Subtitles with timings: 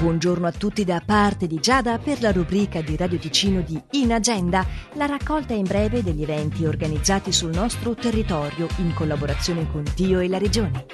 [0.00, 4.12] Buongiorno a tutti da parte di Giada per la rubrica di Radio Ticino di In
[4.12, 10.20] Agenda, la raccolta in breve degli eventi organizzati sul nostro territorio in collaborazione con Dio
[10.20, 10.86] e la Regione.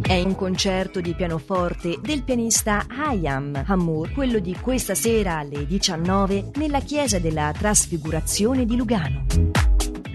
[0.00, 6.52] È un concerto di pianoforte del pianista Hayam Hammour, quello di questa sera alle 19
[6.54, 9.45] nella chiesa della Trasfigurazione di Lugano.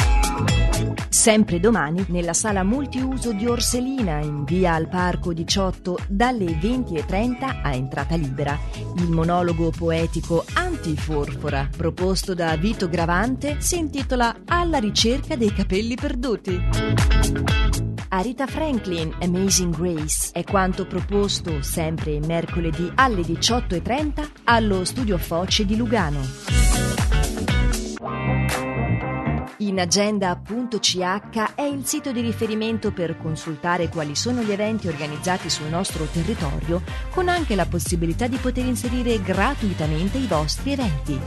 [1.09, 7.73] Sempre domani, nella sala multiuso di Orselina, in via al Parco 18, dalle 20.30 a
[7.73, 8.57] entrata libera,
[8.97, 16.61] il monologo poetico Antiforfora, proposto da Vito Gravante, si intitola Alla ricerca dei capelli perduti.
[18.09, 25.75] Arita Franklin, Amazing Grace, è quanto proposto sempre mercoledì alle 18.30 allo Studio Foce di
[25.75, 26.58] Lugano.
[29.79, 36.03] Inagenda.ch è il sito di riferimento per consultare quali sono gli eventi organizzati sul nostro
[36.03, 41.17] territorio, con anche la possibilità di poter inserire gratuitamente i vostri eventi.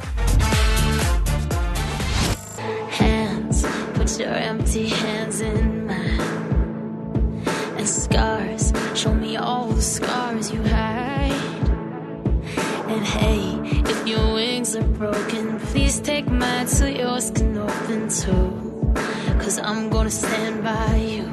[2.98, 3.64] Hands,
[16.12, 18.44] take mine so yours can open too.
[19.42, 21.26] Cause I'm gonna stand by you.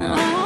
[0.00, 0.39] Oh,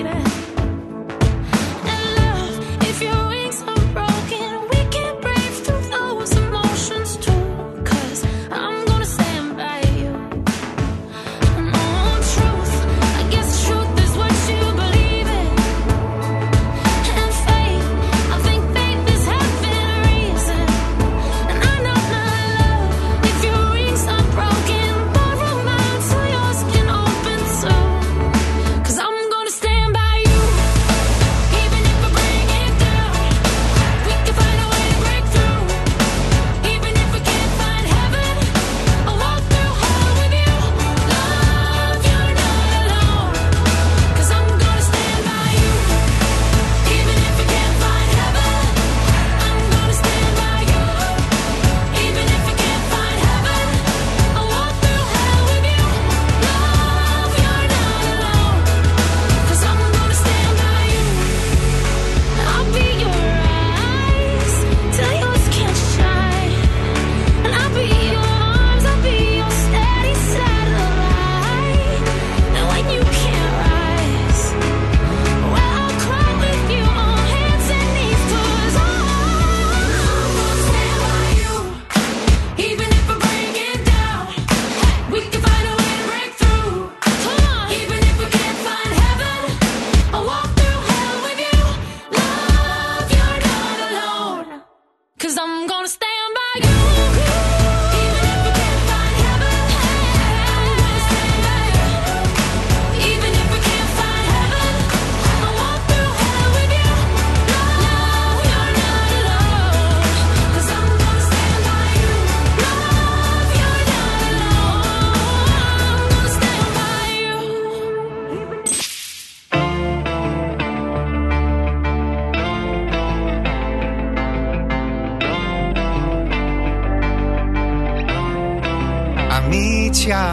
[0.00, 0.33] it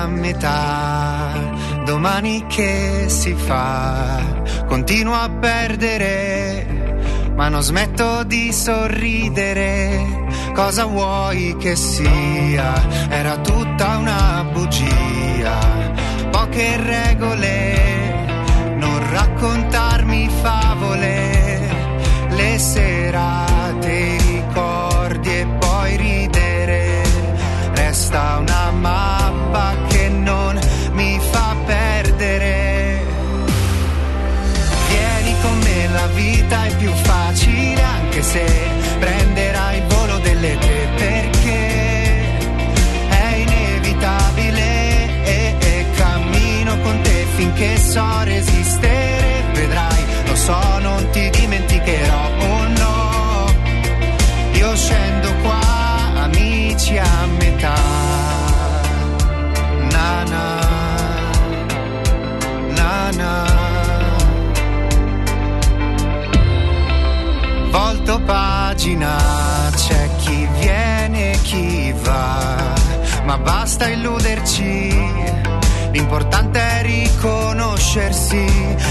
[0.08, 1.32] metà,
[1.86, 4.20] domani che si fa?
[4.68, 10.20] Continuo a perdere, ma non smetto di sorridere.
[10.54, 12.74] Cosa vuoi che sia?
[13.10, 15.58] Era tutta una bugia,
[16.30, 17.61] poche regole,
[47.62, 49.44] finché so resistere.
[49.54, 53.46] Vedrai, lo so, non ti dimenticherò, oh no,
[54.54, 55.60] io scendo qua
[56.24, 57.80] amici a metà.
[59.92, 60.60] Nana,
[62.70, 63.60] nana.
[67.70, 72.74] Volto pagina, c'è chi viene e chi va,
[73.26, 74.21] ma basta illuderci.
[75.92, 78.46] L'importante è riconoscersi,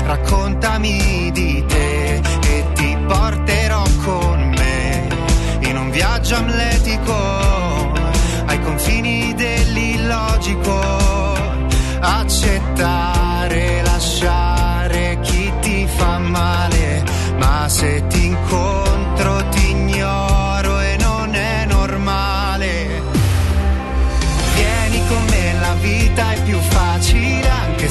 [0.05, 5.09] raccontami di te e ti porterò con me.
[5.61, 7.15] In un viaggio amletico
[8.45, 10.79] ai confini dell'illogico,
[12.01, 13.20] accettare,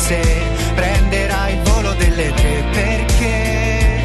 [0.09, 0.21] se
[0.73, 4.01] prenderai il volo delle te perché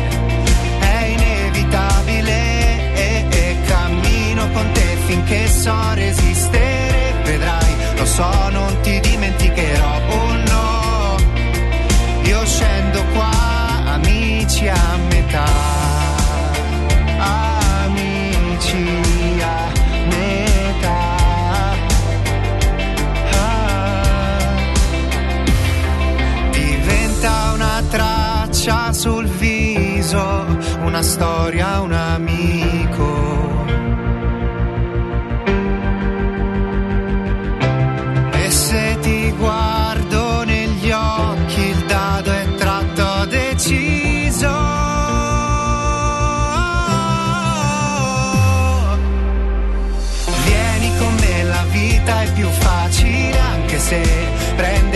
[0.80, 6.82] è inevitabile e, e cammino con te finché so resistere.
[8.04, 10.23] So, non ti dimenticherò, oh
[31.04, 32.63] storia, una mia.